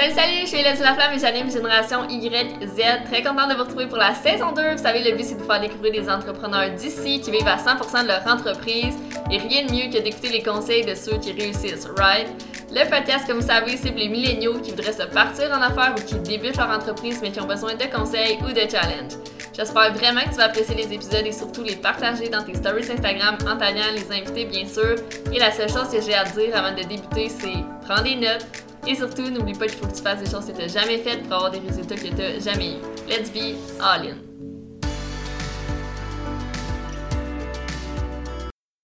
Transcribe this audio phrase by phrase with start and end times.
[0.00, 3.04] Salut, salut, je suis Hélène Laflamme et j'anime Génération YZ.
[3.04, 4.76] Très contente de vous retrouver pour la saison 2.
[4.76, 7.58] Vous savez, le but c'est de vous faire découvrir des entrepreneurs d'ici qui vivent à
[7.58, 8.94] 100% de leur entreprise
[9.30, 12.28] et rien de mieux que d'écouter les conseils de ceux qui réussissent, right?
[12.70, 15.94] Le podcast, comme vous savez, c'est pour les milléniaux qui voudraient se partir en affaires
[15.94, 19.18] ou qui débutent leur entreprise mais qui ont besoin de conseils ou de challenges.
[19.52, 22.88] J'espère vraiment que tu vas apprécier les épisodes et surtout les partager dans tes stories
[22.88, 24.94] Instagram en taguant les invités, bien sûr.
[25.32, 28.14] Et la seule chose que j'ai à te dire avant de débuter, c'est prends des
[28.14, 28.46] notes
[28.86, 30.98] et surtout, n'oublie pas qu'il faut que tu fasses des choses que tu n'as jamais
[30.98, 33.08] faites pour avoir des résultats que tu n'as jamais eu.
[33.08, 34.18] Let's be all in!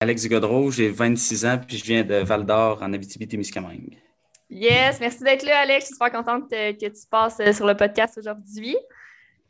[0.01, 3.97] Alex Godreau, j'ai 26 ans puis je viens de Val d'Or en Abitibi-Témiscamingue.
[4.51, 5.81] Yes, merci d'être là, Alex.
[5.81, 8.77] Je suis super contente que tu passes euh, sur le podcast aujourd'hui.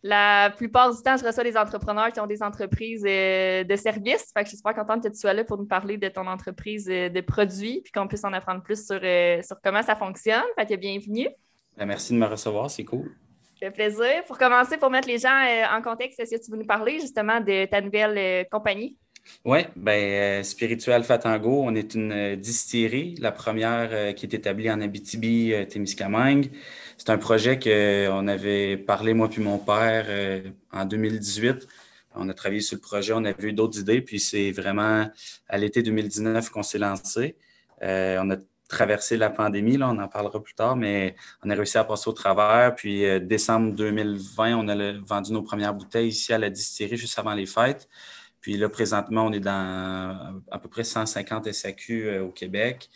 [0.02, 4.30] La plupart du temps, je reçois des entrepreneurs qui ont des entreprises euh, de services.
[4.32, 6.27] Fait que je suis super contente que tu sois là pour nous parler de ton
[6.27, 9.96] entreprise euh, de produits puis qu'on puisse en apprendre plus sur, euh, sur comment ça
[9.96, 10.45] fonctionne.
[10.56, 11.28] Fait que bienvenue.
[11.77, 13.10] Ben, merci de me recevoir, c'est cool.
[13.59, 14.23] Ça fait plaisir.
[14.26, 17.40] Pour commencer, pour mettre les gens en contexte, est-ce que tu veux nous parler justement
[17.40, 18.98] de ta nouvelle compagnie?
[19.45, 26.51] Oui, ben, Spiritual Fatango, on est une distillerie, la première qui est établie en Abitibi-Témiscamingue.
[26.98, 31.66] C'est un projet qu'on avait parlé, moi puis mon père, euh, en 2018.
[32.14, 35.10] On a travaillé sur le projet, on avait eu d'autres idées, puis c'est vraiment
[35.48, 37.36] à l'été 2019 qu'on s'est lancé.
[37.82, 38.36] Euh, on a
[38.68, 42.08] traversé la pandémie, là, on en parlera plus tard, mais on a réussi à passer
[42.08, 42.74] au travers.
[42.74, 47.18] Puis euh, décembre 2020, on a vendu nos premières bouteilles ici à la distillerie juste
[47.18, 47.88] avant les fêtes.
[48.40, 52.88] Puis là, présentement, on est dans à peu près 150 SAQ au Québec.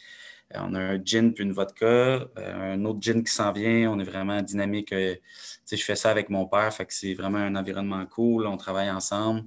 [0.54, 2.28] Euh, on a un gin puis une vodka, euh,
[2.74, 3.90] un autre gin qui s'en vient.
[3.90, 4.92] On est vraiment dynamique.
[4.92, 5.14] Euh,
[5.70, 8.46] je fais ça avec mon père, fait que c'est vraiment un environnement cool.
[8.46, 9.44] On travaille ensemble.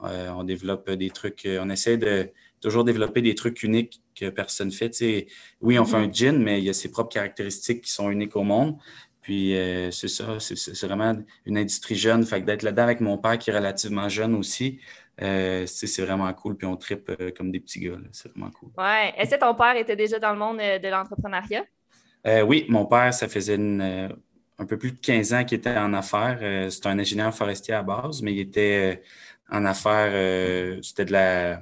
[0.00, 1.46] on développe des trucs.
[1.46, 2.30] on essaie de
[2.60, 5.26] toujours développer des trucs uniques que personne ne fait.
[5.60, 6.14] oui, on fait un mm-hmm.
[6.14, 8.76] gin, mais il y a ses propres caractéristiques qui sont uniques au monde.
[9.22, 9.54] Puis
[9.92, 11.14] c'est ça, c'est vraiment
[11.46, 12.26] une industrie jeune.
[12.26, 14.80] Fait que d'être là-dedans avec mon père qui est relativement jeune aussi,
[15.22, 16.56] euh, c'est vraiment cool.
[16.56, 17.96] Puis on tripe euh, comme des petits gars.
[18.12, 18.70] C'est vraiment cool.
[18.76, 19.14] Ouais.
[19.16, 21.64] Est-ce que ton père était déjà dans le monde euh, de l'entrepreneuriat?
[22.46, 26.38] oui, mon père, ça faisait un peu plus de 15 ans qu'il était en affaires.
[26.70, 29.02] c'est un ingénieur forestier à base, mais il était
[29.50, 30.12] en affaires,
[30.84, 31.58] c'était de la,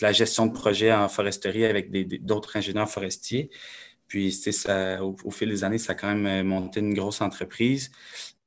[0.00, 1.90] la, gestion de projet en foresterie avec
[2.24, 3.50] d'autres ingénieurs forestiers.
[4.06, 7.90] Puis, ça, au, fil des années, ça a quand même monté une grosse entreprise.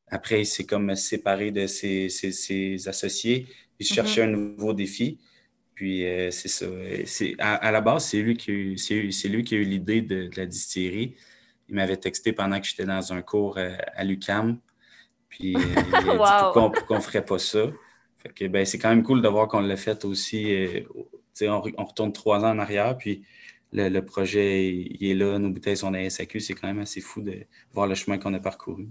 [0.07, 3.45] Après, il s'est comme séparé de ses, ses associés
[3.81, 4.33] je cherchais mm-hmm.
[4.33, 5.19] un nouveau défi.
[5.75, 6.67] Puis euh, c'est ça.
[7.39, 10.29] À, la base, c'est lui qui a eu, c'est, lui qui a eu l'idée de,
[10.35, 11.15] la distillerie.
[11.69, 14.59] Il m'avait texté pendant que j'étais dans un cours euh, à, l'UCAM.
[15.29, 17.65] Puis euh, il a dit pourquoi, on, ne ferait pas ça?
[18.17, 20.53] Fait que, ben, c'est quand même cool de voir qu'on l'a fait aussi.
[21.41, 23.23] On, on, retourne trois ans en arrière, puis
[23.73, 26.39] le, projet il est là, nos bouteilles sont à SAQ.
[26.41, 28.89] C'est quand même assez fou de voir le chemin qu'on a parcouru.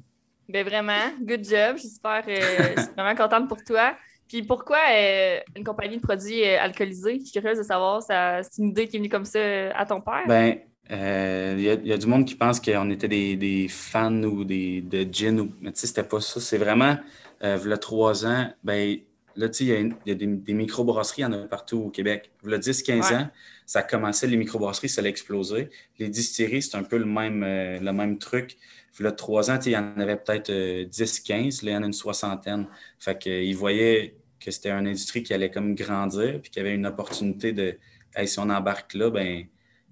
[0.49, 1.77] Ben vraiment, good job.
[1.77, 3.95] J'espère, je suis vraiment contente pour toi.
[4.31, 7.19] Puis pourquoi euh, une compagnie de produits euh, alcoolisés?
[7.19, 9.85] Je suis curieuse de savoir, c'est une idée qui est venue comme ça euh, à
[9.85, 10.23] ton père?
[10.29, 10.57] Ben,
[10.89, 15.41] il y, a du monde qui pense qu'on était des, fans ou des, de gin,
[15.41, 16.39] ou, mais tu sais, c'était pas ça.
[16.39, 16.97] C'est vraiment,
[17.43, 18.99] il y a trois ans, ben,
[19.35, 21.91] là, tu sais, il y a, des, des microbrasseries, il y en a partout au
[21.91, 22.31] Québec.
[22.45, 23.29] Il y a 10-15 ans,
[23.67, 25.71] ça commençait, les microbrasseries, ça allait exploser.
[25.99, 28.57] Les distilleries, c'est un peu le même, le même truc.
[28.99, 31.83] Il y a trois ans, il y en avait peut-être 10-15, là, il y en
[31.83, 32.67] a une soixantaine.
[32.99, 36.75] Fait qu'ils voyaient que c'était une industrie qui allait comme grandir, puis qu'il y avait
[36.75, 37.77] une opportunité de,
[38.25, 39.45] si on embarque là, ben,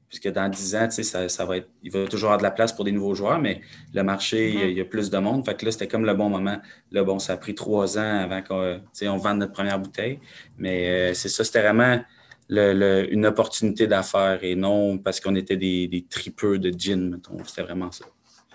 [0.09, 2.72] puisque dans 10 ans, ça, ça va être, il va toujours avoir de la place
[2.72, 3.60] pour des nouveaux joueurs, mais
[3.92, 5.44] le marché, il, y a, plus de monde.
[5.44, 6.59] Fait que là, c'était comme le bon moment.
[6.91, 10.19] Là, bon, ça a pris trois ans avant qu'on on vende notre première bouteille.
[10.56, 12.00] Mais euh, c'est ça, c'était vraiment
[12.48, 17.44] une opportunité d'affaires et non parce qu'on était des, des tripeux de gin, mettons.
[17.44, 18.06] C'était vraiment ça.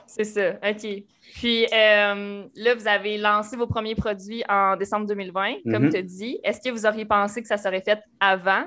[0.07, 1.03] C'est ça, OK.
[1.35, 5.91] Puis euh, là, vous avez lancé vos premiers produits en décembre 2020, comme mhm.
[5.91, 6.39] tu as dit.
[6.43, 8.65] Est-ce que vous auriez pensé que ça serait fait avant?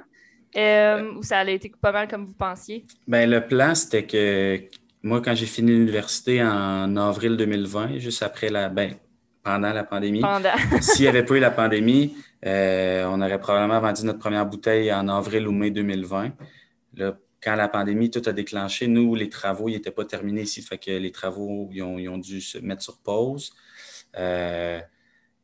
[0.56, 2.84] Euh, ou ça allait été pas mal comme vous pensiez?
[3.06, 4.60] Bien, le plan, c'était que
[5.02, 8.68] moi, quand j'ai fini l'université en avril 2020, juste après la.
[8.68, 8.94] Ben,
[9.46, 10.22] pendant la pandémie.
[10.80, 14.92] S'il n'y avait pas eu la pandémie, euh, on aurait probablement vendu notre première bouteille
[14.92, 16.32] en avril ou mai 2020.
[16.96, 20.62] Là, quand la pandémie, tout a déclenché, nous, les travaux, n'étaient pas terminés ici.
[20.62, 23.52] Fait que les travaux, ils ont, dû se mettre sur pause.
[24.16, 24.80] Euh,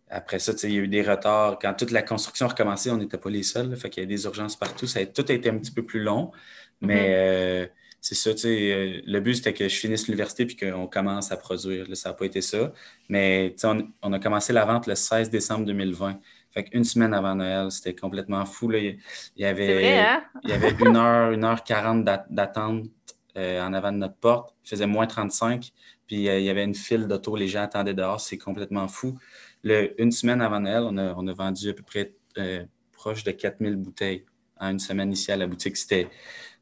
[0.09, 1.59] après ça, il y a eu des retards.
[1.61, 3.77] Quand toute la construction a recommencé, on n'était pas les seuls.
[3.77, 4.87] fait qu'il y a des urgences partout.
[4.87, 6.33] Ça a, tout a été un petit peu plus long.
[6.81, 7.15] Mais mm-hmm.
[7.15, 7.67] euh,
[8.01, 11.87] c'est ça, le but, c'était que je finisse l'université puis qu'on commence à produire.
[11.97, 12.73] ça n'a pas été ça.
[13.09, 16.21] Mais on, on, a commencé la vente le 16 décembre 2020.
[16.53, 18.69] Fait qu'une semaine avant Noël, c'était complètement fou.
[18.69, 18.79] Là.
[18.79, 18.99] Il,
[19.37, 20.23] y avait, hein?
[20.45, 22.85] il y avait une heure, une heure quarante d'attente
[23.37, 24.55] en avant de notre porte.
[24.65, 25.71] Il faisait moins 35.
[26.07, 28.21] Puis il y avait une file d'auto, les gens attendaient dehors.
[28.21, 29.19] C'est complètement fou.
[29.65, 32.13] une semaine avant Noël, on a, on a vendu à peu près
[33.03, 34.25] proche de 4000 bouteilles
[34.61, 35.77] en une semaine ici à la boutique.
[35.77, 36.09] C'était,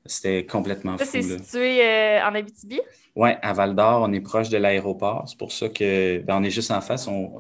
[0.07, 1.13] c'était complètement ça, fou.
[1.13, 2.81] c'est situé euh, en Abitibi?
[3.15, 5.29] Oui, à Val d'Or, on est proche de l'aéroport.
[5.29, 7.07] C'est pour ça que ben, on est juste en face.
[7.07, 7.39] On,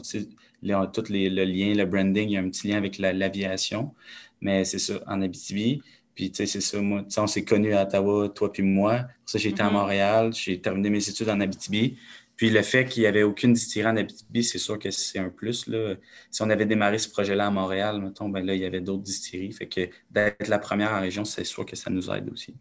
[0.64, 3.94] on, tout les, le lien, le branding, il y a un petit lien avec l'aviation.
[4.40, 5.82] Mais c'est ça, en Abitibi.
[6.14, 9.00] Puis, tu sais, c'est ça, moi, on s'est connus à Ottawa, toi puis moi.
[9.00, 9.72] Pour ça, j'ai été à mm-hmm.
[9.72, 10.32] Montréal.
[10.34, 11.96] J'ai terminé mes études en Abitibi.
[12.40, 15.28] Puis le fait qu'il n'y avait aucune distillerie en Abitibi, c'est sûr que c'est un
[15.28, 15.66] plus.
[15.66, 15.96] Là.
[16.30, 19.02] Si on avait démarré ce projet-là à Montréal, mettons, ben là, il y avait d'autres
[19.02, 19.52] distilleries.
[19.52, 22.54] Fait que d'être la première en région, c'est sûr que ça nous aide aussi.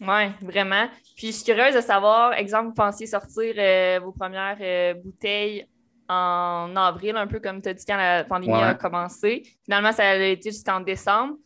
[0.00, 0.88] Oui, vraiment.
[1.16, 5.64] Puis je suis curieuse de savoir, exemple, vous pensiez sortir euh, vos premières euh, bouteilles
[6.08, 9.42] en avril, un peu comme tu as dit quand la pandémie a commencé.
[9.64, 11.36] Finalement, ça a été jusqu'en décembre.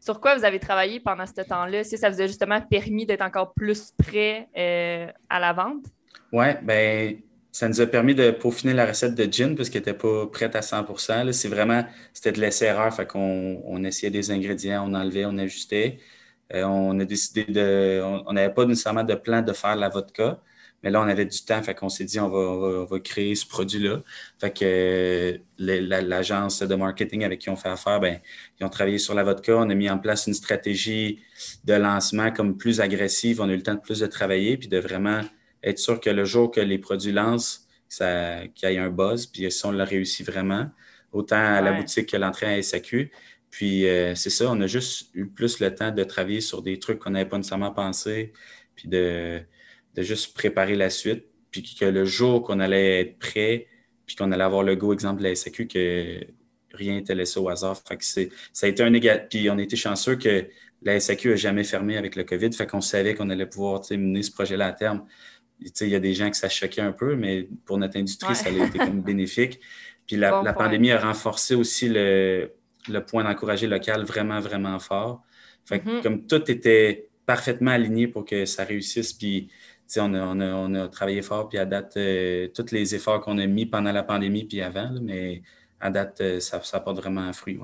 [0.00, 1.82] Sur quoi vous avez travaillé pendant ce temps-là?
[1.82, 5.84] Si ça vous a justement permis d'être encore plus prêt euh, à la vente?
[6.30, 7.16] Oui, ben
[7.50, 10.56] ça nous a permis de peaufiner la recette de gin parce qu'elle n'était pas prête
[10.56, 12.92] à 100% C'est vraiment, c'était de l'essai-erreur.
[12.92, 16.00] Fait qu'on on essayait des ingrédients, on enlevait, on ajustait.
[16.52, 18.02] Euh, on a décidé de.
[18.26, 20.40] On n'avait pas nécessairement de plan de faire la vodka,
[20.84, 21.62] mais là, on avait du temps.
[21.62, 24.02] Fait qu'on s'est dit, on va, va, créer ce produit-là.
[24.38, 28.20] Fait que l'agence de marketing avec qui on fait affaire, ben,
[28.60, 29.56] ils ont travaillé sur la vodka.
[29.56, 31.20] On a mis en place une stratégie
[31.64, 33.40] de lancement comme plus agressive.
[33.40, 35.22] On a eu le temps de plus de travailler puis de vraiment
[35.62, 39.50] être sûr que le jour que les produits lancent, qu'il y ait un buzz, puis
[39.50, 40.68] si on l'a réussi vraiment,
[41.12, 43.10] autant à la boutique que l'entrée à SAQ.
[43.50, 46.78] Puis euh, c'est ça, on a juste eu plus le temps de travailler sur des
[46.78, 48.32] trucs qu'on n'avait pas nécessairement pensé,
[48.74, 49.40] puis de,
[50.02, 53.66] juste préparer la suite, puis que le jour qu'on allait être prêt,
[54.06, 56.20] puis qu'on allait avoir le go, exemple de la SAQ, que
[56.72, 57.80] rien n'était laissé au hasard.
[57.86, 59.28] Fait que ça a été un égal.
[59.28, 60.46] Puis on été chanceux que
[60.82, 64.22] la SAQ n'a jamais fermé avec le COVID, fait qu'on savait qu'on allait pouvoir mener
[64.22, 65.06] ce projet-là à terme
[65.60, 68.48] il y a des gens que ça choquait un peu, mais pour notre industrie, ça
[68.48, 69.60] a été comme bénéfique.
[70.06, 72.50] Puis la, pandémie a renforcé aussi le,
[73.08, 75.22] point d'encourager local vraiment, vraiment fort.
[75.64, 76.02] Fait mm-hmm.
[76.02, 79.48] comme tout était parfaitement aligné pour que ça réussisse, puis
[79.96, 83.92] on a, travaillé fort, puis à date, euh, tous les efforts qu'on a mis pendant
[83.92, 85.42] la pandémie, puis avant, mais
[85.80, 87.58] à date, euh, ça, porte vraiment un fruit.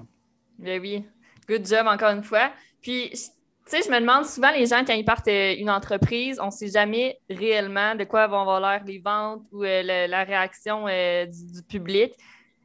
[0.58, 1.04] Ben oui.
[1.48, 2.52] Good job encore une fois.
[2.80, 3.18] Puis tu
[3.76, 6.50] sais, je me demande souvent, les gens, quand ils partent euh, une entreprise, on ne
[6.50, 12.12] sait jamais réellement de quoi vont avoir l'air les ventes ou la réaction du, public.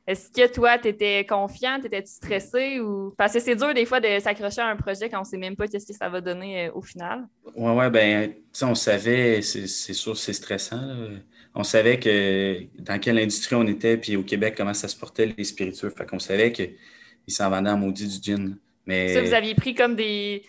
[0.07, 3.13] Est-ce que toi, tu étais confiant, tu étais stressé ou?
[3.17, 5.37] Parce que c'est dur des fois de s'accrocher à un projet quand on ne sait
[5.37, 7.27] même pas ce que ça va donner au final.
[7.55, 10.81] Oui, oui, bien, tu sais, on savait, c'est sûr, c'est stressant.
[11.55, 15.33] On savait que dans quelle industrie on était, puis au Québec, comment ça se portait
[15.37, 15.89] les spiritueux.
[15.89, 16.75] Fait qu'on savait qu'ils
[17.27, 18.57] s'en vendaient en maudit du gin.
[18.85, 19.13] Mais...
[19.13, 20.43] Ça, vous aviez pris comme des,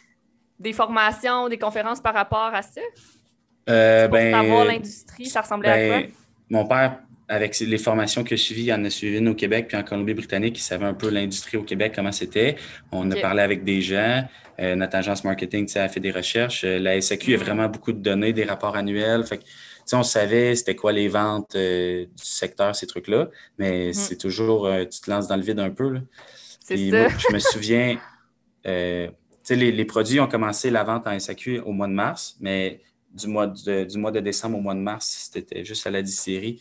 [0.58, 2.80] des formations, des conférences par rapport à ça?
[3.68, 6.12] Euh, ben, savoir l'industrie, ça ressemblait à ben, quoi?
[6.48, 9.66] Mon père, avec les formations que je suivis, il en a suivi une au Québec
[9.68, 12.56] puis en Colombie-Britannique, il savait un peu l'industrie au Québec, comment c'était.
[12.92, 14.24] On a parlé avec des gens.
[14.60, 16.64] Euh, notre agence marketing a fait des recherches.
[16.64, 17.40] Euh, la SAQ a mm.
[17.40, 19.24] vraiment beaucoup de données, des rapports annuels.
[19.24, 19.40] Fait
[19.92, 23.28] on savait c'était quoi les ventes du secteur, ces trucs-là,
[23.58, 23.92] mais mm.
[23.92, 26.00] c'est toujours, tu te lances dans le vide un peu.
[26.60, 26.74] Ça.
[26.76, 27.98] Moi, je me souviens,
[28.64, 32.80] les, produits ont commencé la vente en SAQ au mois de mars, mais
[33.14, 36.02] du mois de, du mois de décembre au mois de mars, c'était juste à la
[36.02, 36.60] distillerie.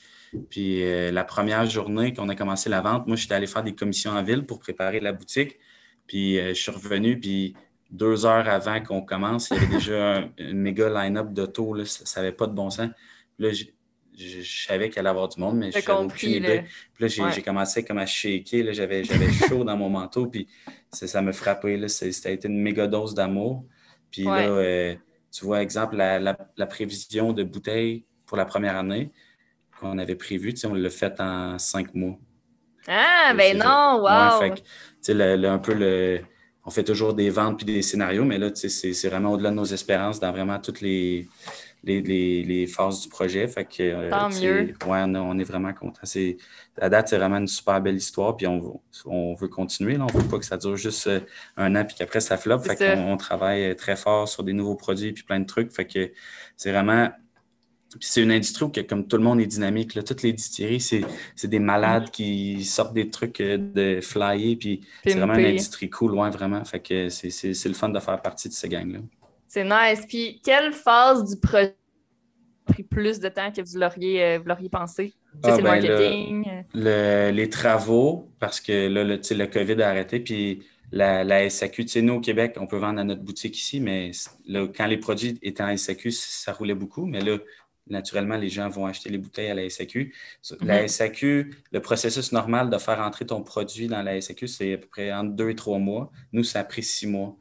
[0.50, 3.76] Puis euh, la première journée qu'on a commencé la vente, moi, j'étais allé faire des
[3.76, 5.58] commissions en ville pour préparer la boutique.
[6.08, 7.56] Puis euh, je suis revenu, puis
[7.92, 11.84] deux heures avant qu'on commence, il y avait déjà un, méga line-up d'auto.
[11.86, 12.90] Ça n'avait pas de bon sens.
[13.40, 13.66] Là, je,
[14.44, 16.64] savais qu'il allait y avoir du monde, mais je n'avais aucune idée.
[16.94, 18.74] Puis là, j'ai commencé comme à shaker.
[18.74, 19.04] J'avais
[19.50, 20.48] chaud dans mon manteau, puis
[20.92, 21.78] ça me frappait.
[21.78, 21.88] Là.
[21.90, 23.66] Ça a été une méga dose d'amour.
[24.10, 24.96] Puis là, euh,
[25.32, 29.12] tu vois, exemple, la, prévision de bouteilles pour la première année
[29.80, 32.18] qu'on avait prévue, on l'a fait en cinq mois.
[32.88, 34.42] Ah, ben non, wow!
[34.42, 34.54] Ouais,
[35.04, 36.22] fait, un peu le,
[36.66, 39.66] on fait toujours des ventes puis des scénarios, mais là, c'est vraiment au-delà de nos
[39.66, 41.28] espérances dans vraiment toutes les,
[41.84, 43.48] les, phases du projet.
[43.48, 44.74] Fait que, euh, Tant mieux.
[44.88, 46.02] Ouais, on, est vraiment content.
[46.78, 48.36] La date, c'est vraiment une super belle histoire.
[48.36, 49.96] Puis on, on veut continuer.
[49.98, 50.08] Là.
[50.12, 51.20] On ne veut pas que ça dure juste euh,
[51.58, 52.66] un an puis qu'après ça floppe.
[52.66, 55.72] Fait qu'on on travaille très fort sur des nouveaux produits puis plein de trucs.
[55.72, 56.12] Fait que
[56.58, 57.10] c'est vraiment.
[58.00, 60.82] Puis c'est une industrie où, comme tout le monde est dynamique, là, toutes les distilleries,
[60.82, 64.56] c'est des malades qui sortent des trucs euh, de flyer.
[64.58, 66.64] Puis c'est vraiment une industrie cool, loin vraiment.
[66.66, 69.00] Fait que c'est le fun de faire partie de ces gangs-là.
[69.48, 70.06] C'est nice.
[70.08, 71.76] Puis, quelle phase du projet
[72.68, 75.14] a pris plus de temps que vous l'auriez, euh, pensé?
[75.44, 76.64] Ah, c'est le ben, marketing?
[76.74, 80.20] les travaux, parce que là, le, le COVID a arrêté.
[80.20, 83.58] Puis, la, la SAQ, tu sais, nous au Québec, on peut vendre à notre boutique
[83.58, 84.12] ici, mais
[84.48, 87.06] là, quand les produits étaient en SAQ, ça roulait beaucoup.
[87.06, 87.38] Mais là,
[87.88, 90.14] naturellement, les gens vont acheter les bouteilles à la SAQ.
[90.62, 90.88] La mhm.
[90.88, 94.88] SAQ, le processus normal de faire entrer ton produit dans la SAQ, c'est à peu
[94.88, 96.12] près entre deux et trois mois.
[96.32, 97.38] Nous, ça a pris six mois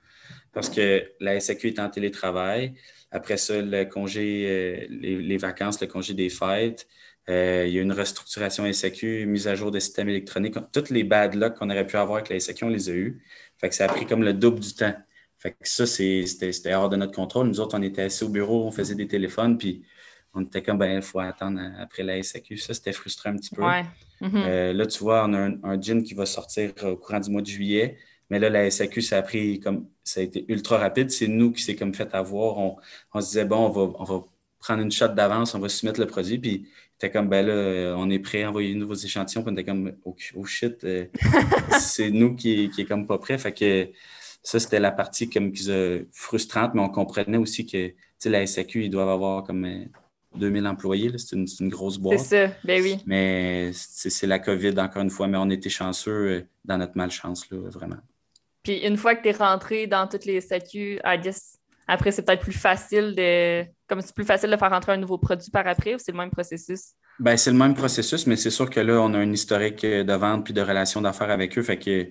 [0.53, 2.75] parce que la SAQ est en télétravail.
[3.11, 6.87] Après ça, le congé, euh, les, vacances, le congé des fêtes.
[7.29, 10.57] Euh, il y a une restructuration SAQ, mise à jour des systèmes électroniques.
[10.73, 13.23] Toutes les bad luck qu'on aurait pu avoir avec la SAQ, on les a eues.
[13.59, 14.95] Fait que ça a pris comme le double du temps.
[15.39, 17.49] Fait que ça, c'était hors de notre contrôle.
[17.49, 19.85] Nous autres, on était assis au bureau, on faisait des téléphones, puis
[20.35, 22.57] on était comme, ben, il faut attendre après la SAQ.
[22.59, 23.63] Ça, c'était frustrant un petit peu.
[23.63, 23.85] Mm-hmm.
[24.35, 27.31] Euh, là, tu vois, on a un, un, gin qui va sortir au courant du
[27.31, 27.99] mois de juillet.
[28.31, 31.11] Mais là, la SAQ, ça a pris comme ça a été ultra rapide.
[31.11, 32.59] C'est nous qui s'est comme fait avoir.
[32.59, 32.77] On,
[33.13, 34.25] on, se disait, bon, on va, on va
[34.59, 36.39] prendre une shot d'avance, on va soumettre le produit.
[36.39, 39.43] Puis était comme, ben là, on est prêt à envoyer de nouveaux échantillons.
[39.43, 41.07] Puis on était comme, oh, oh shit, euh,
[41.81, 43.39] c'est nous qui, qui est comme pas prêt.
[43.39, 43.89] Fait que
[44.43, 45.53] ça, c'était la partie comme
[46.13, 47.93] frustrante, mais on comprenait aussi que
[48.29, 49.87] la SAQ, ils doivent avoir comme
[50.37, 51.13] 2000 employés.
[51.19, 52.21] C'est une, grosse boîte.
[52.21, 52.99] C'est ça, ben oui.
[53.07, 55.29] Mais c'est la COVID, encore une fois.
[55.29, 57.99] Mais on était chanceux euh, dans notre malchance, là, vraiment.
[58.63, 61.01] Puis une fois que tu es rentré dans toutes les SAQ,
[61.87, 63.65] après, c'est peut-être plus facile de.
[63.87, 66.19] Comme c'est plus facile de faire rentrer un nouveau produit par après ou c'est le
[66.19, 66.93] même processus?
[67.19, 70.13] Ben, c'est le même processus, mais c'est sûr que là, on a un historique de
[70.15, 71.63] vente puis de relations d'affaires avec eux.
[71.63, 72.09] Fait que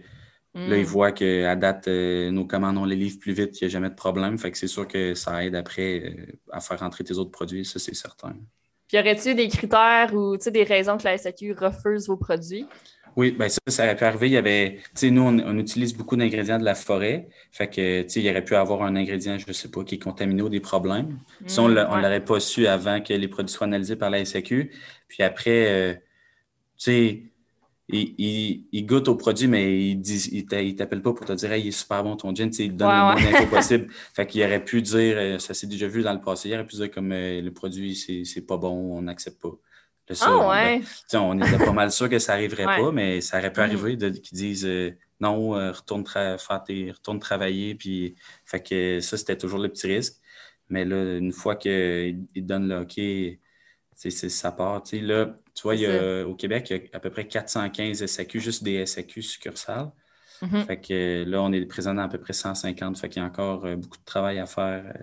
[0.56, 0.86] Là, ils hmm.
[0.86, 3.90] voient qu'à date, euh, nos commandes, on les livre plus vite, il n'y a jamais
[3.90, 4.38] de problème.
[4.38, 7.66] Fait que c'est sûr que ça aide après euh, à faire rentrer tes autres produits,
[7.66, 8.36] ça, c'est certain.
[8.88, 12.68] Puis, y aurait-il des critères ou des raisons que la SAQ refuse vos produits?
[13.16, 14.28] Oui, bien ça, ça aurait pu arriver.
[14.28, 17.30] Il y avait, tu sais, nous, on, utilise beaucoup d'ingrédients de la forêt.
[17.52, 19.96] Fait que, tu sais, il aurait pu avoir un ingrédient, je ne sais pas, qui
[19.96, 21.20] est contaminé ou des problèmes.
[21.48, 24.24] Si on ne hmm, l'aurait pas su avant que les produits soient analysés par la
[24.24, 24.72] SAQ.
[25.08, 26.00] Puis après, euh, tu
[26.78, 27.24] sais,
[27.94, 31.68] il, il, goûte au produit, mais il ne il t'appelle pas pour te dire il
[31.68, 33.88] est super bon ton gin, il donne le moins d'infos possible.
[34.14, 36.66] Fait qu'il aurait pu dire, euh, ça s'est déjà vu dans le passé, il aurait
[36.66, 39.56] pu dire comme euh, le produit, c'est pas bon, on n'accepte pas.
[40.22, 40.82] ah ouais.
[41.12, 43.64] Ben, on était pas mal sûr que ça n'arriverait pas, mais ça aurait pu mm-hmm.
[43.64, 47.76] arriver qu'ils disent euh, non, retourne, retourne travailler.
[47.76, 50.16] Puis, fait que ça, c'était toujours le petit risque.
[50.70, 53.40] Mais là, une fois qu'il donne le OK,
[54.12, 54.84] c'est ça part.
[54.92, 55.76] Là, tu vois,
[56.26, 59.92] au Québec, il y a à peu près 415 SAQ, juste des SAQ succursales.
[60.42, 60.66] Mm-hmm.
[60.66, 62.98] Fait que là, on est présent dans à peu près 150.
[62.98, 64.84] Fait qu'il y a encore euh, beaucoup de travail à faire.
[64.86, 65.00] Euh,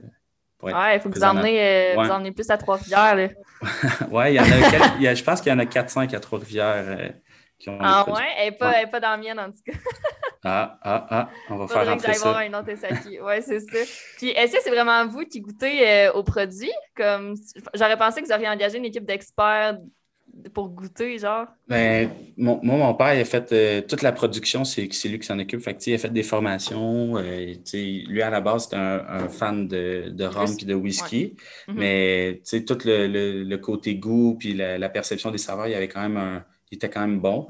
[0.59, 3.31] pour être ouais, il faut que vous emmenez, euh, vous plus à Trois-Rivières.
[4.11, 7.15] oui, il y en a, je pense qu'il y en a 400 à Trois-Rivières
[7.67, 8.23] ah ouais?
[8.39, 9.73] Elle n'est pas, pas, dans la mienne, en tout cas.
[10.43, 12.31] Ah, ah, ah, on va faire rentrer ça.
[12.31, 13.21] voir une autre SAQ.
[13.21, 13.79] Ouais, c'est ça.
[14.17, 16.73] Puis, est-ce que c'est vraiment vous qui goûtez euh, aux produits?
[16.97, 17.35] Comme,
[17.75, 19.79] j'aurais pensé que vous auriez engagé une équipe d'experts
[20.55, 21.47] pour goûter, genre?
[21.69, 25.27] Ben, mon, moi, mon père, il a fait euh, toute la production, c'est lui qui
[25.27, 25.61] s'en occupe.
[25.61, 27.19] Fait que, il a fait des formations.
[27.19, 31.37] Euh, lui, à la base, c'était un, fan de, de rhum et de whisky.
[31.69, 31.75] Ouais.
[31.75, 31.77] Mm-hmm.
[31.77, 36.01] Mais tout le, le, côté goût puis la, la, perception des saveurs, il avait quand
[36.01, 37.49] même un il était quand même bon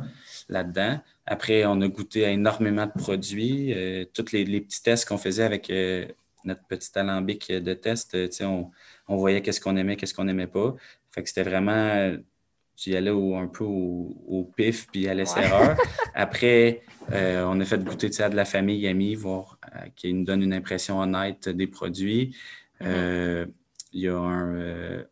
[0.49, 1.01] là-dedans.
[1.31, 3.73] Après, on a goûté à énormément de produits.
[3.73, 6.05] Euh, tous les, petits tests qu'on faisait avec euh,
[6.45, 8.73] notre petit alambic de test, euh, on,
[9.07, 10.75] on, voyait qu'est-ce qu'on aimait, qu'est-ce qu'on n'aimait pas.
[11.13, 12.17] Fait que c'était vraiment,
[12.77, 15.77] j'y allais un peu au, pif, puis à l'essai-erreur.
[16.15, 16.83] Après,
[17.13, 19.57] on a fait goûter à de la famille, amis, voir
[19.95, 22.37] qui nous donne une impression honnête des produits.
[22.81, 23.47] Mm-hmm.
[23.93, 25.05] Il y a un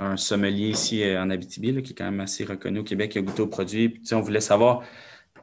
[0.00, 3.18] un sommelier ici euh, en Abitibi, qui est quand même assez reconnu au Québec, qui
[3.18, 3.90] a goûté au produit.
[3.90, 4.82] Puis, on voulait savoir,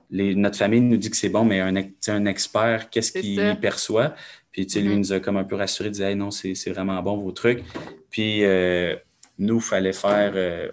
[0.10, 4.16] les, notre famille nous dit que c'est bon, mais un, un expert, qu'est-ce qu'il perçoit?
[4.52, 4.98] Puis lui, mm-hmm.
[4.98, 7.64] nous a comme un peu rassuré, disait non, c'est vraiment bon vos trucs.
[8.10, 8.96] Puis euh,
[9.38, 10.72] nous, il fallait faire euh,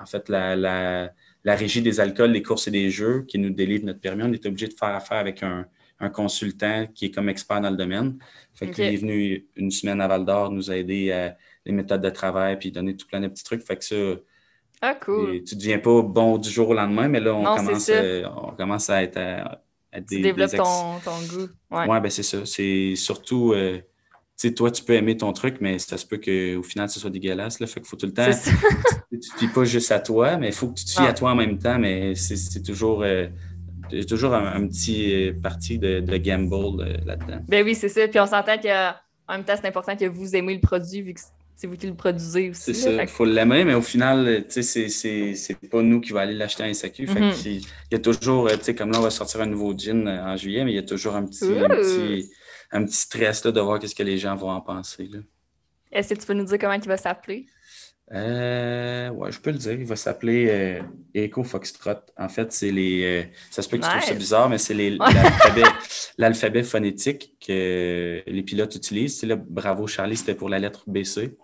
[0.00, 1.10] en fait la, la,
[1.44, 4.24] la, régie des alcools, des courses et des jeux qui nous délivre notre permis.
[4.24, 5.66] On est obligé de faire affaire avec un,
[6.00, 8.18] un consultant qui est comme expert dans le domaine.
[8.54, 12.10] Fait qu'il est venu une semaine à Val d'Or nous aider à les méthodes de
[12.10, 13.62] travail, puis donner tout plein de petits trucs.
[13.62, 13.96] Fait que ça.
[14.80, 15.42] Ah, cool.
[15.44, 18.52] tu ne deviens pas bon du jour au lendemain, mais là, on, commence, euh, on
[18.52, 19.60] commence à être, à,
[20.08, 21.48] tu développes ton, ton, goût.
[21.70, 22.44] Oui, ouais, ben c'est ça.
[22.44, 23.52] C'est surtout.
[23.52, 26.88] Euh, tu sais, toi, tu peux aimer ton truc, mais ça se peut qu'au final,
[26.88, 27.58] ce soit dégueulasse.
[27.58, 27.66] Là.
[27.66, 28.30] Fait qu'il faut tout le temps.
[29.10, 31.06] tu ne te fies pas juste à toi, mais il faut que tu te fies
[31.06, 31.78] à toi en même temps.
[31.78, 33.02] Mais c'est toujours.
[33.02, 33.26] Euh,
[34.06, 37.40] toujours un, petit parti de, de gamble là-dedans.
[37.48, 38.06] Ben oui, c'est ça.
[38.06, 38.92] Puis on s'entend qu'en
[39.32, 41.20] même temps, c'est important que vous aimez le produit vu que
[41.58, 42.72] c'est vous qui le produisez aussi.
[42.72, 46.62] C'est ça, il faut l'aimer, mais au final, c'est pas nous qui va aller l'acheter
[46.62, 47.06] en SAQ.
[47.06, 47.46] Mm-hmm.
[47.46, 50.64] il y a toujours, comme là, on va sortir un nouveau gin euh, en juillet,
[50.64, 52.30] mais il y a toujours un petit,
[52.70, 55.10] un petit, stress là, de voir ce que les gens vont en penser.
[55.90, 57.46] Est-ce que tu peux nous dire comment il va s'appeler?
[58.12, 59.72] Euh, ouais, je peux le dire.
[59.72, 62.00] Il va s'appeler euh, Echo Foxtrot.
[62.16, 63.02] En fait, c'est les.
[63.02, 64.74] Euh, ça se peut que tu trouves ça bizarre, mais c'est
[66.18, 69.22] l'alphabet phonétique que les pilotes utilisent.
[69.24, 71.36] là, bravo Charlie, c'était pour la lettre BC.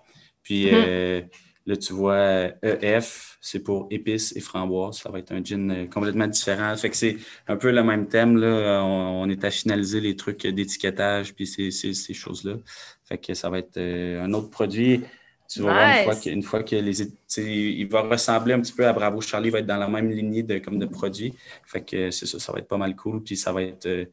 [0.45, 1.29] Puis mm-hmm.
[1.67, 4.99] là, tu vois EF, c'est pour épices et framboises.
[4.99, 6.77] Ça va être un gin complètement différent.
[6.77, 7.17] Fait que c'est
[7.49, 8.37] un peu le même thème.
[8.37, 8.85] Là.
[8.85, 12.59] On, est à finaliser les trucs d'étiquetage puis ces, ces choses-là.
[13.05, 15.03] Fait que ça va être un autre produit
[15.49, 17.03] tu vas voir une fois que, une fois que les.
[17.39, 20.11] Il va ressembler un petit peu à Bravo Charlie, il va être dans la même
[20.11, 21.35] lignée de, comme de produits.
[21.65, 23.23] Fait que c'est ça, ça va être pas mal cool.
[23.23, 24.07] Puis ça va être euh,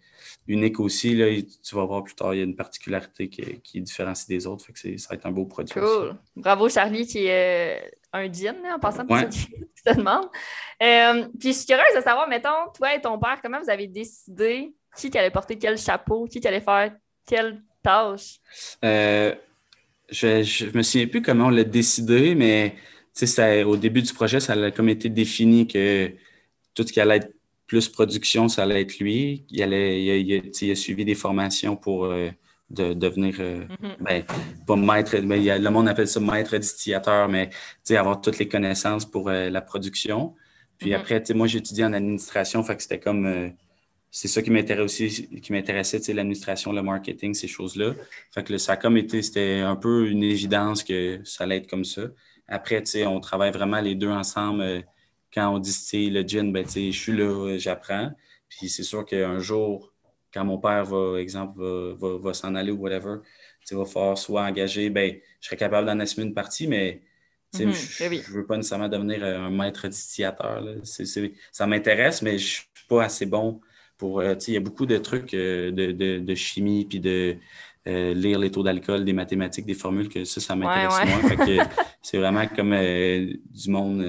[0.48, 1.16] unique aussi.
[1.16, 1.28] Là,
[1.64, 4.66] tu vas voir plus tard, il y a une particularité qui, qui différencie des autres.
[4.66, 5.74] Fait que ça va être un beau produit.
[5.74, 6.16] Cool.
[6.36, 9.30] Bravo Charlie, qui est euh, un gin, en passant pour ouais.
[9.30, 9.48] qui
[9.86, 10.26] te demande.
[10.82, 13.88] Euh, puis je suis curieuse de savoir, mettons, toi et ton père, comment vous avez
[13.88, 16.94] décidé qui allait porter quel chapeau, qui allait faire
[17.26, 18.40] quelle tâche?
[20.12, 22.76] Je, ne me souviens plus comment on l'a décidé, mais
[23.66, 26.12] au début du projet, ça a comme été défini que
[26.74, 27.34] tout ce qui allait être
[27.68, 29.46] plus production, ça allait être lui.
[29.50, 32.30] Il, allait, il, a, suivi des formations pour euh,
[32.70, 33.96] devenir, euh, mm-hmm.
[34.02, 34.24] ben,
[34.68, 37.50] pas maître, mais le monde appelle ça maître distillateur, mais
[37.92, 40.36] avoir toutes les connaissances pour euh, la production.
[40.78, 40.96] Puis mm-hmm.
[40.96, 43.54] après, moi, j'ai étudié en administration, fait que c'était comme
[44.14, 47.94] c'est ça qui m'intéressait aussi, qui m'intéressait, l'administration, le marketing, ces choses-là.
[48.32, 51.70] Fait que ça a comme été, c'était un peu une évidence que ça allait être
[51.70, 52.04] comme ça.
[52.50, 54.62] Après, tu sais, on travaille vraiment les deux ensemble.
[54.62, 54.82] Euh,
[55.34, 58.12] quand on distille le gin, ben, tu sais, je suis là, j'apprends.
[58.50, 59.94] Puis c'est sûr qu'un jour,
[60.34, 63.20] quand mon père va, exemple, va, va, s'en aller ou whatever,
[63.66, 67.02] tu va falloir soit engager, ben, je serais capable d'en assumer une partie, mais
[67.54, 70.62] mhm, je ne ben veux pas nécessairement devenir un maître distillateur.
[70.84, 73.62] ça m'intéresse, mais je ne suis pas assez bon
[74.04, 77.36] euh, il y a beaucoup de trucs euh, de, chimie, puis de
[77.88, 81.68] euh, lire les taux d'alcool, des mathématiques, des formules, que ça, ça m'intéresse moins.
[82.02, 84.02] c'est vraiment comme du monde.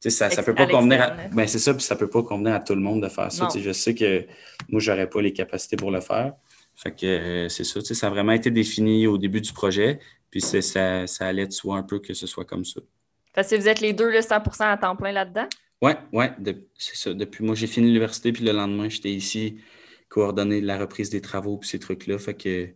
[0.00, 2.60] ça ne peut pas convenir à, ben, c'est ça, puis ça peut pas convenir à
[2.60, 3.48] tout le monde de faire ça.
[3.54, 4.26] Je sais que
[4.68, 6.34] moi, j'aurais pas les capacités pour le faire.
[6.74, 9.98] Fait que c'est ça, ça a vraiment été défini au début du projet,
[10.30, 12.80] puis ça, ça allait de soi un peu que ce soit comme ça.
[13.34, 15.46] Parce que vous êtes les deux, le 100% à temps plein là-dedans?
[15.82, 16.30] Oui, ouais,
[16.78, 17.12] c'est ça.
[17.12, 19.60] Depuis moi, j'ai fini l'université, puis le lendemain, j'étais ici,
[20.08, 22.18] coordonner la reprise des travaux, puis ces trucs-là.
[22.18, 22.72] Fait que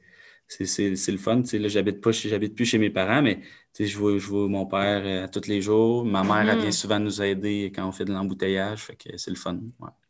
[0.49, 1.43] c'est le fun.
[1.53, 3.41] Là, j'habite pas j'habite plus chez mes parents, mais
[3.79, 6.05] je vois, je vois mon père euh, à tous les jours.
[6.05, 6.73] Ma mère, elle vient mm-hmm.
[6.73, 8.83] souvent nous aider quand on fait de l'embouteillage.
[8.83, 9.59] Fait que c'est le fun.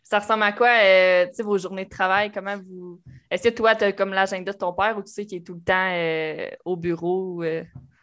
[0.02, 2.30] Ça ressemble à quoi, euh, vos journées de travail?
[2.32, 3.00] Comment vous.
[3.30, 5.46] Est-ce que toi, tu as comme l'agenda de ton père ou tu sais qu'il est
[5.46, 7.42] tout le temps euh, au bureau?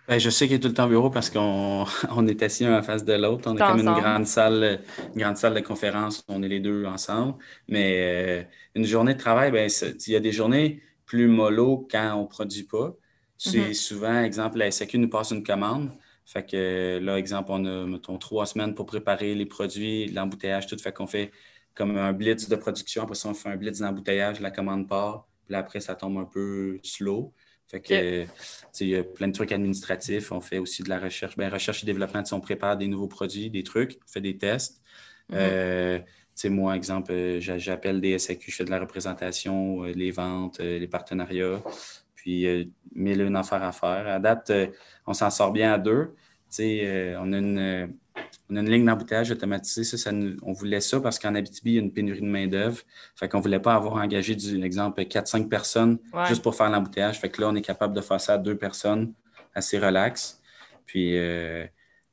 [0.08, 2.66] Ben, je sais qu'il est tout le temps au bureau parce qu'on on est assis
[2.66, 3.50] un en face de l'autre.
[3.50, 4.82] On est comme une grande salle,
[5.16, 6.24] une grande salle de conférence.
[6.28, 7.36] On est les deux ensemble.
[7.70, 8.44] Mais euh,
[8.76, 9.70] une journée de travail, ben,
[10.06, 12.94] il y a des journées plus mollo quand on ne produit pas.
[13.38, 13.74] C'est mm-hmm.
[13.74, 15.92] souvent, exemple, la SAQ nous passe une commande.
[16.26, 20.78] Fait que là, exemple, on a, mettons, trois semaines pour préparer les produits, l'embouteillage, tout.
[20.78, 21.32] Fait qu'on fait
[21.76, 23.04] comme un blitz de production.
[23.04, 25.28] Après ça, on fait un blitz d'embouteillage, la commande part.
[25.46, 27.34] Puis après, ça tombe un peu slow.
[27.74, 28.26] Fait que,
[28.82, 30.32] il y a plein de trucs administratifs.
[30.32, 31.36] On fait aussi de la recherche.
[31.36, 34.80] Ben, recherche et développement, on prépare des nouveaux produits, des trucs, on fait des tests.
[35.32, 35.36] Mm-hmm.
[35.40, 36.00] Euh,
[36.46, 40.88] moi, exemple, euh, j'appelle des SAQ, je fais de la représentation, euh, les ventes, les
[40.88, 41.64] partenariats,
[42.14, 44.08] puis mille une affaires à faire.
[44.08, 44.52] À date,
[45.08, 46.14] on s'en sort bien à deux.
[46.60, 47.94] on a une
[48.54, 49.84] on a une ligne d'embouteillage automatisée.
[49.84, 50.12] Ça,
[50.44, 52.80] on voulait ça parce qu'en Abitibi, il y a une pénurie de main-d'œuvre.
[53.16, 57.20] Fait qu'on ne voulait pas avoir engagé, du, exemple, 4-5 personnes juste pour faire l'embouteillage.
[57.20, 59.14] Fait que là, on est capable de faire ça à deux personnes,
[59.56, 60.42] assez relax.
[60.86, 61.66] Puis euh,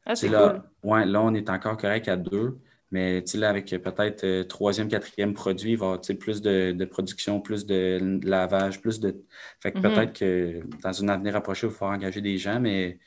[0.07, 2.59] ah, là, ouais, là, on est encore correct à deux.
[2.93, 7.41] Mais là, avec peut-être euh, troisième, quatrième produit, il va y avoir plus de, production,
[7.41, 9.23] plus de, lavage, plus de.
[9.61, 9.83] Fait que mm-hmm.
[9.83, 12.99] peut-être que dans un avenir approché, il va falloir engager des gens, mais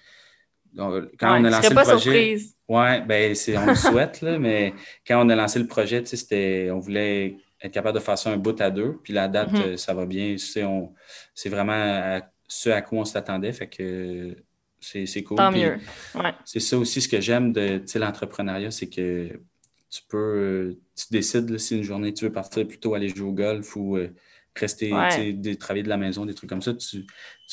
[0.75, 2.37] quand on a lancé le projet.
[2.67, 4.73] Oui, ben, on le souhaite, là, mais
[5.07, 8.37] quand on a lancé le projet, c'était, on voulait être capable de faire ça un
[8.37, 8.99] bout à deux.
[9.03, 9.77] Puis la date, mm-hmm.
[9.77, 10.35] ça va bien.
[10.37, 13.53] C'est vraiment ce à quoi on s'attendait.
[13.53, 14.35] Fait que
[14.79, 15.37] c'est cool.
[15.37, 15.77] Tant mieux.
[16.45, 19.29] C'est ça aussi ce que j'aime de l'entrepreneuriat, c'est que
[19.93, 23.75] tu peux, tu décides si une journée tu veux partir plutôt aller jouer au golf
[23.75, 24.09] ou euh,
[24.55, 24.89] rester,
[25.59, 26.73] travailler de la maison, des trucs comme ça.
[26.73, 27.05] Tu,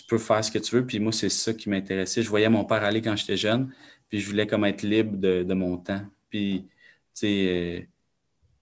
[0.08, 0.86] peux faire ce que tu veux.
[0.86, 2.22] Puis moi, c'est ça qui m'intéressait.
[2.22, 3.72] Je voyais mon père aller quand j'étais jeune,
[4.08, 6.02] puis je voulais comme être libre de, mon temps.
[6.30, 6.66] Puis,
[7.14, 7.80] tu sais, euh,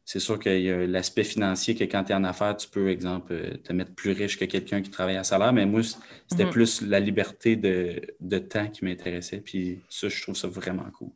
[0.05, 2.89] c'est sûr qu'il y a l'aspect financier que quand tu es en affaires, tu peux,
[2.89, 5.53] exemple, euh, te mettre plus riche que quelqu'un qui travaille à salaire.
[5.53, 6.51] Mais moi, c'était mm-hmm.
[6.51, 9.43] plus la liberté de, temps qui m'intéressait.
[9.43, 11.11] Puis ça, je trouve ça vraiment cool.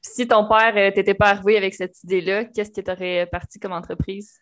[0.00, 3.72] Si ton père euh, t'était pas arrivé avec cette idée-là, qu'est-ce qui t'aurait parti comme
[3.72, 4.38] entreprise?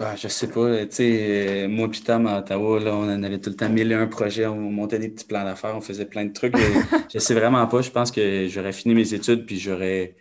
[0.00, 0.86] Ah, je sais pas.
[0.86, 3.68] Tu sais, euh, moi, puis Tom, à Ottawa, là, on en avait tout le temps
[3.68, 4.46] mille et un projets.
[4.46, 6.54] On montait des petits plans d'affaires, on faisait plein de trucs.
[7.12, 7.80] je sais vraiment pas.
[7.80, 10.16] Je pense que j'aurais fini mes études, puis j'aurais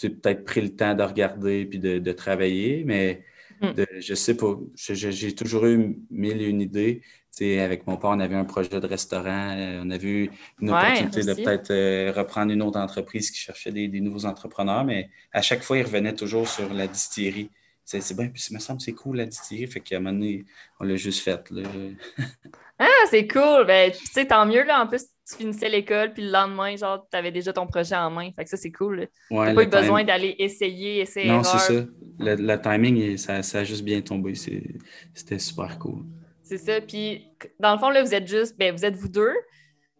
[0.00, 3.24] peut-être pris le temps de regarder puis de, travailler, mais
[3.60, 3.72] mm.
[4.00, 4.58] je sais pas.
[4.74, 7.02] J'ai toujours eu mille et une idées.
[7.40, 9.54] avec mon père, on avait un projet de restaurant.
[9.56, 13.72] Euh, on a vu une opportunité de peut-être euh, reprendre une autre entreprise qui cherchait
[13.72, 17.50] des, nouveaux entrepreneurs, mais à chaque fois, il revenait toujours sur la distillerie.
[17.84, 19.70] C'est bien, puis il me semble que c'est cool la distillerie.
[19.70, 20.44] Fait qu'à un moment donné,
[20.80, 21.40] on l'a juste fait.
[22.78, 23.66] ah, c'est cool.
[23.66, 24.82] Ben, tu sais, tant mieux, là.
[24.82, 28.10] En plus, tu finissais l'école, puis le lendemain, genre, tu avais déjà ton projet en
[28.10, 28.30] main.
[28.34, 29.08] Fait que ça, c'est cool.
[29.28, 31.28] Tu n'as pas eu besoin d'aller essayer, essayer.
[31.28, 31.86] Non, c'est ça.
[32.18, 34.34] Le, timing, ça, ça, a juste bien tombé.
[34.34, 36.04] C'était super cool.
[36.42, 36.80] C'est ça.
[36.80, 37.26] Puis,
[37.60, 39.34] dans le fond, là, vous êtes juste, ben, vous êtes vous deux.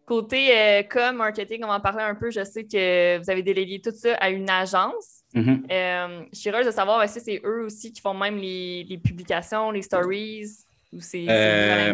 [0.05, 2.29] Côté euh, com, marketing, on va en parler un peu.
[2.29, 5.14] Je sais que vous avez délégué tout ça à une agence.
[5.35, 5.63] Mm-hmm.
[5.69, 9.71] Euh, je suis heureuse de savoir si c'est eux aussi qui font même les, publications,
[9.71, 10.49] les stories,
[10.93, 11.93] ou c'est euh.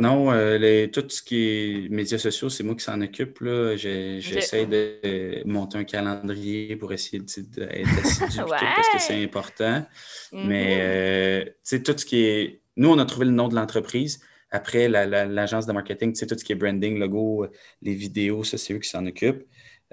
[0.00, 3.42] Non, euh, tout ce qui est médias sociaux, c'est moi qui s'en occupe.
[3.74, 7.60] J'essaie de monter un calendrier pour essayer d'être
[8.04, 9.84] assidu parce que c'est important.
[10.32, 11.82] Mais mm-hmm.
[11.82, 12.60] tout ce qui est.
[12.76, 14.20] Nous, on a trouvé le nom de l'entreprise.
[14.50, 17.46] Après, l'agence de marketing, tout ce qui est branding, logo,
[17.82, 19.44] les vidéos, ça, c'est eux qui s'en occupent.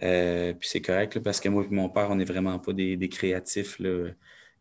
[0.04, 3.10] Euh, puis c'est correct parce que moi et mon père, on n'est vraiment pas des,
[3.10, 3.80] créatifs.
[3.80, 4.10] Là.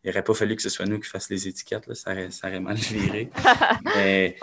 [0.03, 1.95] Il n'aurait pas fallu que ce soit nous qui fassions les étiquettes, là.
[1.95, 3.29] Ça, aurait, mal viré.
[3.95, 4.37] Mais,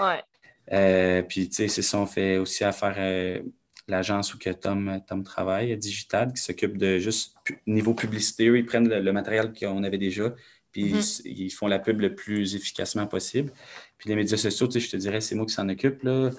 [0.72, 3.40] euh, puis, tu sais, c'est ça, on fait aussi affaire euh,
[3.88, 7.34] l'agence où que Tom, Tom travaille, Digital, qui s'occupe de juste
[7.66, 8.44] niveau publicité.
[8.44, 10.34] ils prennent le, matériel qu'on avait déjà,
[10.72, 11.22] puis mm-hmm.
[11.24, 13.52] ils, font la pub le plus efficacement possible.
[13.98, 16.02] Puis les médias sociaux, tu sais, je te dirais, c'est moi qui s'en occupe.
[16.02, 16.30] Là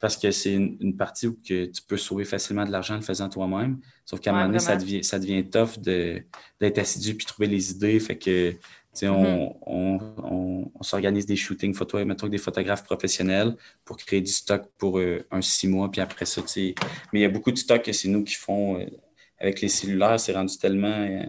[0.00, 3.02] parce que c'est une, partie où que tu peux sauver facilement de l'argent en le
[3.02, 3.78] faisant toi-même.
[4.06, 7.70] Sauf qu'à un moment donné, ça devient, ça devient tough d'être assidu puis trouver les
[7.70, 8.00] idées.
[8.00, 8.54] Fait que,
[8.94, 9.54] mm-hmm.
[9.66, 15.26] on, s'organise des shootings photos, mettons des photographes professionnels pour créer du stock pour euh,
[15.30, 16.74] un six mois, puis après ça, tu
[17.12, 18.86] Mais il y a beaucoup de stock que c'est nous qui font euh,
[19.38, 20.88] avec les cellulaires, c'est rendu tellement.
[20.88, 21.22] Euh,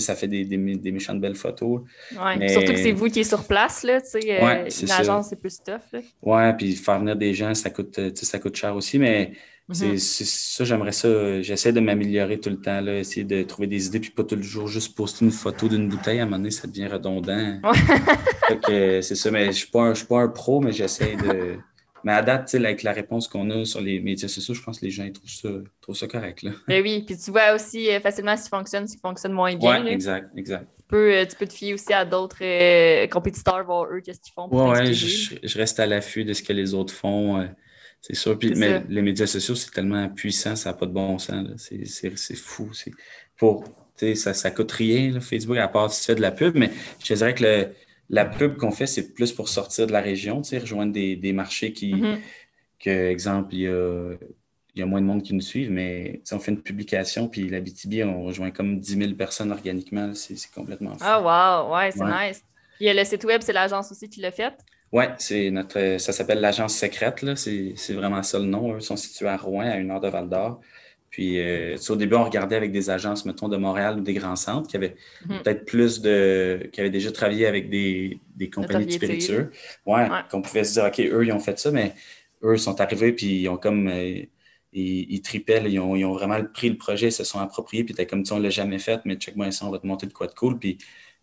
[0.00, 1.82] ça fait des, des, des, méchantes belles photos.
[2.12, 5.28] Ouais, Surtout que c'est vous qui êtes sur place, là, tu sais, euh, une agence,
[5.28, 5.80] c'est plus tough.
[5.92, 6.00] Là.
[6.22, 9.32] Ouais, puis faire venir des gens, ça coûte, euh, ça coûte cher aussi, mais
[9.68, 9.98] mm-hmm.
[9.98, 11.42] c'est ça, j'aimerais ça.
[11.42, 14.36] J'essaie de m'améliorer tout le temps, là, essayer de trouver des idées, puis pas tout
[14.36, 16.20] le jour juste poster une photo d'une bouteille.
[16.20, 17.60] À un moment donné, ça devient redondant.
[18.68, 21.58] c'est ça, mais je ne suis, suis, pas un pro, mais j'essaie de.
[22.04, 24.84] Mais à date, avec la réponse qu'on a sur les médias sociaux, je pense que
[24.84, 25.48] les gens trouvent ça,
[25.80, 26.42] trouvent ça correct.
[26.42, 26.50] Là.
[26.66, 29.54] Ben oui, puis tu vois aussi euh, facilement ce qui fonctionne, ce qui fonctionne moins
[29.54, 29.84] bien.
[29.84, 30.66] Oui, exact, exact.
[30.78, 34.20] Tu peux, euh, tu peux te fier aussi à d'autres euh, compétiteurs, voir eux, qu'est-ce
[34.20, 34.48] qu'ils font.
[34.50, 37.48] Oui, je, je, reste à l'affût de ce que les autres font.
[38.00, 38.38] c'est sûr.
[38.38, 41.46] Puis, mais les médias sociaux, c'est tellement puissant, ça n'a pas de bon sens.
[41.86, 42.70] C'est fou.
[43.36, 43.64] Pour,
[43.96, 47.06] ça ne coûte rien, Facebook, à part si tu fais de la pub, mais je
[47.06, 47.68] te dirais que le
[48.12, 51.94] la pub qu'on fait, c'est plus pour sortir de la région, rejoindre des, marchés qui,
[52.78, 53.62] que, exemple, il
[54.76, 57.60] y a, moins de monde qui nous suivent, mais on fait une publication, puis la
[57.60, 60.12] BTB, on rejoint comme 10 000 personnes organiquement.
[60.14, 61.00] C'est complètement fou.
[61.00, 61.20] Ah,
[61.66, 62.44] wow, ouais, c'est nice.
[62.76, 64.54] Puis le site web, c'est l'agence aussi qui l'a fait?
[64.92, 67.24] Oui, c'est notre, ça s'appelle l'agence secrète.
[67.36, 68.74] C'est vraiment ça le nom.
[68.74, 70.60] Eux sont situés à Rouen, à une heure de Val d'Or.
[71.12, 74.34] Puis, euh, au début, on regardait avec des agences, mettons, de Montréal ou des grands
[74.34, 74.96] centres qui avaient
[75.28, 75.42] mhm.
[75.42, 76.70] peut-être plus de.
[76.72, 78.18] qui avaient déjà travaillé avec des,
[78.52, 79.50] compagnies de spiritueux.
[79.84, 81.92] Ouais, qu'on pouvait se dire, OK, eux, ils ont fait ça, mais
[82.42, 83.88] eux sont arrivés, puis ils ont comme.
[83.88, 84.22] Euh,
[84.72, 88.22] ils, tripaient, ils, ont, vraiment pris le projet, ils se sont appropriés, puis t'es comme,
[88.22, 90.32] tu on l'a jamais fait, mais check-moi ça, on va te monter de quoi de
[90.32, 90.58] cool.
[90.58, 90.78] Puis,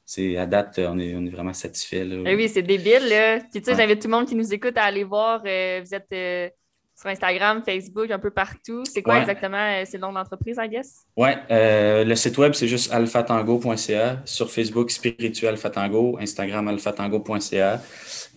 [0.05, 2.07] c'est à date, on est, on est vraiment satisfait.
[2.07, 3.09] Eh oui, c'est débile.
[3.09, 3.39] Là.
[3.39, 5.41] Puis, tu sais, j'invite tout le monde qui nous écoute à aller voir.
[5.47, 6.53] Euh, vous êtes
[6.99, 8.83] sur Instagram, Facebook, un peu partout.
[8.83, 9.57] C'est quoi exactement?
[9.57, 11.05] Euh, c'est le nom de l'entreprise, I guess?
[11.15, 14.17] Oui, euh, le site web, c'est juste alphatango.ca.
[14.25, 16.17] Sur Facebook, Spirituel Alphatango.
[16.19, 17.81] Instagram, alphatango.ca.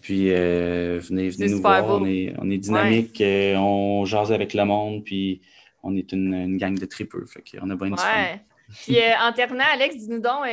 [0.00, 1.84] Puis euh, venez, venez nous voir.
[1.88, 5.40] On est, on est dynamique, on jase avec le monde, puis
[5.82, 7.24] on est une, gang de tripeux.
[7.26, 8.38] Fait qu'on a bien du fun.
[8.84, 10.46] Puis en terminant, Alex, dis-nous donc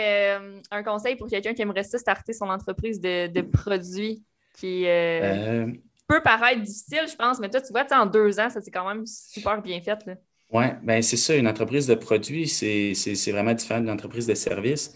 [0.72, 4.24] un conseil pour quelqu'un qui aimerait ça starter son entreprise de, de produits
[4.56, 4.86] qui
[6.10, 8.88] peut paraître difficile, je pense, mais toi, tu vois, en deux ans, ça c'est quand
[8.88, 10.00] même super bien fait.
[10.52, 11.36] Oui, bien c'est ça.
[11.36, 14.93] Une entreprise de produits, c'est vraiment différent d'une entreprise de services.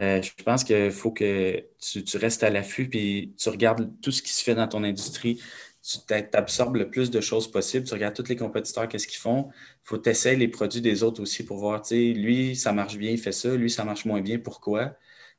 [0.00, 4.22] Euh, je pense qu'il faut que tu, restes à l'affût puis tu regardes tout ce
[4.22, 5.40] qui se fait dans ton industrie.
[5.82, 5.98] Tu
[6.30, 7.86] t'absorbes le plus de choses possible.
[7.86, 9.50] Tu regardes tous les compétiteurs, qu'est-ce qu'ils font.
[9.84, 12.96] Il faut tester les produits des autres aussi pour voir, tu sais, lui, ça marche
[12.96, 13.54] bien, il fait ça.
[13.54, 14.96] Lui, ça marche moins bien, pourquoi?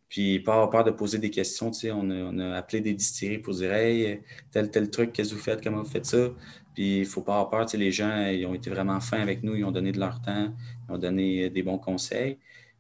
[0.09, 1.71] Puis, pas avoir peur de poser des questions.
[1.71, 5.35] Tu sais, on, a, appelé des distilleries pour dire Hey, tel, tel truc, qu'est-ce que
[5.35, 6.29] vous faites, comment vous faites ça?
[6.73, 7.65] Puis, il ne faut pas avoir peur.
[7.65, 9.99] Tu sais, les gens, ils ont été vraiment fins avec nous, ils ont donné de
[9.99, 10.53] leur temps,
[10.87, 12.37] ils ont donné des bons conseils.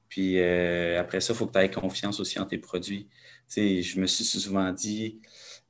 [0.09, 3.07] Puis euh, après ça, il faut que tu aies confiance aussi en tes produits.
[3.49, 5.19] Tu sais, je me suis souvent dit,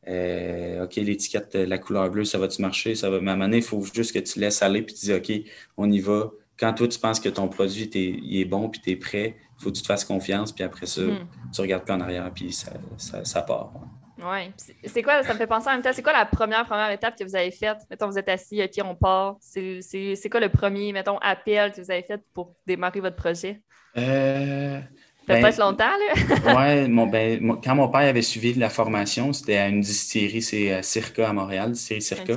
[0.08, 2.96] euh, OK, l'étiquette, la couleur bleue, ça va-tu marcher?
[2.96, 3.20] Ça va.
[3.22, 5.14] Mais à un moment donné, il faut juste que tu laisses aller puis tu dis,
[5.14, 5.32] OK,
[5.78, 6.32] on y va.
[6.60, 9.64] Quand toi, tu penses que ton produit il est bon puis tu es prêt, il
[9.64, 10.52] faut que tu te fasses confiance.
[10.52, 11.28] Puis après ça, mm.
[11.54, 13.74] tu regardes plus en arrière puis ça, ça, part.
[14.18, 14.52] Oui.
[14.86, 17.18] C'est quoi, ça me fait penser en même temps, c'est quoi la première, première étape
[17.18, 17.78] que vous avez faite?
[17.90, 19.36] Mettons, vous êtes assis, OK, on part.
[19.42, 23.62] C'est quoi le premier, mettons, appel que vous avez fait pour démarrer votre projet?
[23.98, 24.80] Euh,
[25.28, 26.84] ça ben, longtemps, là?
[26.84, 30.72] oui, mon, ben, quand mon père avait suivi la formation, c'était à une distillerie, c'est
[30.72, 32.34] à Circa à Montréal, distillerie Circa.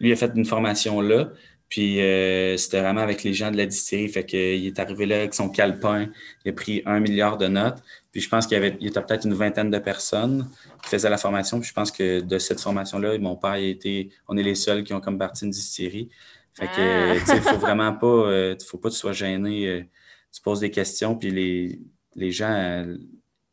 [0.00, 1.28] Lui a fait une formation là.
[1.72, 4.06] Puis euh, c'était vraiment avec les gens de la distillerie.
[4.10, 6.10] Fait qu'il est arrivé là avec son calepin.
[6.44, 7.82] Il a pris un milliard de notes.
[8.10, 10.50] Puis je pense qu'il y avait il était peut-être une vingtaine de personnes
[10.82, 11.60] qui faisaient la formation.
[11.60, 14.10] Puis je pense que de cette formation-là, mon père a été.
[14.28, 16.10] On est les seuls qui ont comme partie une distillerie.
[16.52, 17.18] Fait que, ah.
[17.20, 18.06] tu sais, faut vraiment pas.
[18.06, 19.66] Euh, faut pas que tu sois gêné.
[19.66, 19.82] Euh,
[20.30, 21.80] tu poses des questions, puis les,
[22.14, 22.84] les gens.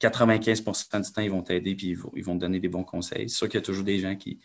[0.01, 2.85] 95% du temps, ils vont t'aider puis ils vont, ils vont, te donner des bons
[2.85, 3.29] conseils.
[3.29, 4.39] C'est sûr qu'il y a toujours des gens qui,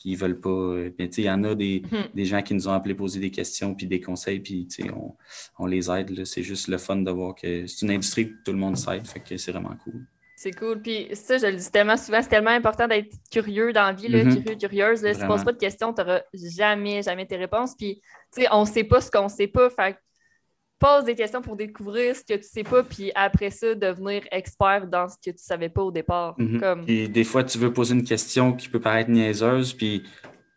[0.00, 0.48] qui veulent pas.
[0.48, 2.04] Euh, il y en a des, mhm.
[2.14, 5.14] des, gens qui nous ont appelé poser des questions puis des conseils, puis on,
[5.58, 6.24] on les aide.
[6.24, 9.06] C'est juste le fun de voir que c'est une industrie que tout le monde s'aide,
[9.06, 10.06] fait que c'est vraiment cool.
[10.36, 10.80] C'est cool.
[10.80, 14.08] Puis ça, je le dis tellement souvent, c'est tellement important d'être curieux dans la vie,
[14.08, 14.42] là, mhm.
[14.42, 15.00] curieux, curieuse.
[15.00, 17.74] si tu ne poses pas de questions, tu n'auras jamais, jamais tes réponses.
[17.76, 18.00] Puis,
[18.32, 19.68] tu sais, on ne sait pas ce qu'on ne sait pas.
[19.68, 19.98] Fait
[20.80, 24.86] pose des questions pour découvrir ce que tu sais pas, puis après ça, devenir expert
[24.86, 26.34] dans ce que tu savais pas au départ.
[26.38, 26.84] Mhm.
[26.86, 30.02] des fois, tu veux poser une question qui peut paraître niaiseuse, puis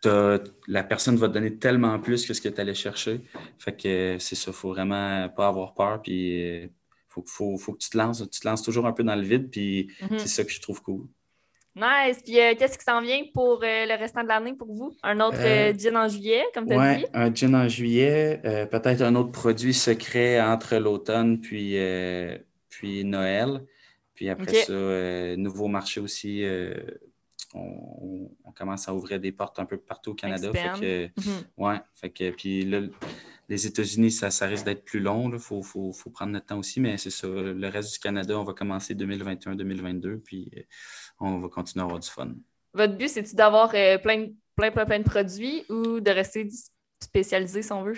[0.06, 3.22] la personne va te donner tellement plus que ce que tu allais chercher.
[3.60, 6.68] Fait que c'est ça, faut vraiment pas avoir peur, puis euh,
[7.10, 8.24] faut, faut, faut, que tu te lances.
[8.30, 10.20] Tu te lances toujours un peu dans le vide, puis mhm.
[10.20, 11.06] c'est ça que je trouve cool.
[11.76, 12.22] Nice.
[12.24, 14.96] Puis euh, qu'est-ce qui s'en vient pour euh, le restant de l'année pour vous?
[15.02, 17.06] Un autre euh, gin en juillet, comme tu as dit?
[17.14, 18.40] un gin en juillet.
[18.70, 21.78] Peut-être un autre produit secret entre l'automne puis,
[22.70, 23.66] puis Noël.
[24.14, 26.46] Puis après ça, nouveau marché aussi.
[27.56, 30.52] On, commence à ouvrir des portes un peu partout au Canada.
[30.54, 31.44] Fait que, mhm.
[31.58, 32.82] ouais, fait que, puis là,
[33.50, 35.32] les États-Unis, ça, ça risque d'être plus long.
[35.34, 37.28] Il faut, faut, faut, prendre notre temps aussi, mais c'est ça.
[37.28, 40.20] Le reste du Canada, on va commencer 2021-2022.
[40.20, 40.52] Puis
[41.20, 42.30] on va continuer à avoir du fun.
[42.74, 46.50] Votre but, c'est-tu d'avoir euh, plein, plein, plein, plein de produits ou de rester
[47.02, 47.98] spécialisé si on veut?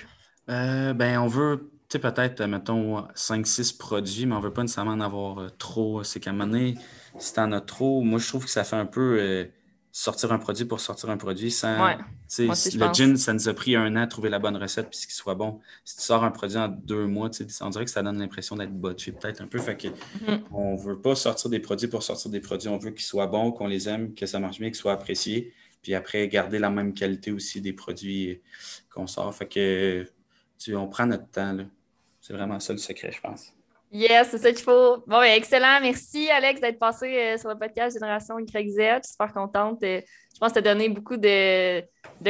[0.50, 4.62] Euh, ben, on veut, tu sais, peut-être, mettons, 5-6 produits, mais on ne veut pas
[4.62, 6.04] nécessairement en avoir euh, trop.
[6.04, 6.76] C'est qu'à un moment donné,
[7.18, 9.50] si tu en as trop, moi, je trouve que ça fait un peu
[9.98, 11.96] sortir un produit pour sortir un produit sans.
[12.38, 15.12] le gin, ça nous a pris un an à trouver la bonne recette puis qu'il
[15.12, 15.62] soit bon.
[15.86, 17.30] Si tu sors un produit en deux mois,
[17.62, 19.58] on dirait que ça donne l'impression d'être botché peut-être un peu.
[19.58, 20.42] Fait que mm-hmm.
[20.52, 22.68] on veut pas sortir des produits pour sortir des produits.
[22.68, 25.54] On veut qu'ils soient bons, qu'on les aime, que ça marche bien, qu'ils soient appréciés.
[25.82, 28.42] Puis après, garder la même qualité aussi des produits
[28.94, 29.34] qu'on sort.
[29.34, 30.06] Fait que
[30.60, 31.56] tu, on prend notre temps.
[32.20, 33.54] C'est vraiment ça le secret, je pense.
[33.92, 34.98] Yes, c'est ça qu'il faut.
[35.08, 35.80] Bon, ben, excellent.
[35.82, 38.50] Merci, Alex, d'être passé euh, sur le podcast Génération YZ.
[38.54, 39.84] Je suis super contente.
[39.84, 40.02] Euh,
[40.34, 41.82] je pense que tu as donné beaucoup de,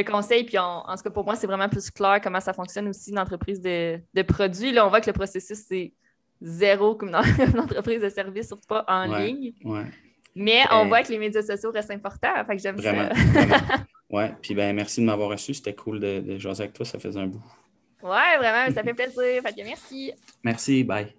[0.04, 0.44] conseils.
[0.44, 3.20] Puis, en tout cas, pour moi, c'est vraiment plus clair comment ça fonctionne aussi une
[3.20, 4.72] entreprise de, produits.
[4.72, 5.91] Là, on voit que le processus, c'est
[6.41, 9.54] zéro comme dans une entreprise de service, surtout pas en ligne.
[10.36, 12.46] Mais on voit que les médias sociaux restent importants.
[12.46, 12.91] Fait que j'aime ça.
[12.91, 13.10] Vraiment.
[14.12, 14.36] Ouais.
[14.39, 15.56] Puis, ben, merci de m'avoir reçu.
[15.56, 16.86] C'était cool de, de jouer avec toi.
[16.86, 17.44] Ça faisait un bout.
[18.04, 18.72] Ouais, vraiment.
[18.72, 19.41] Ça fait plaisir.
[19.41, 20.12] Fait que merci.
[20.44, 20.84] Merci.
[20.84, 21.15] Bye.